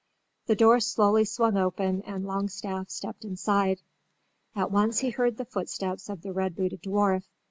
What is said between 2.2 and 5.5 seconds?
Longstaff stepped inside. At once he heard the